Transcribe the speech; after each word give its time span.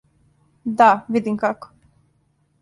Да, 0.79 0.87
видим 1.17 1.37
како. 1.45 1.71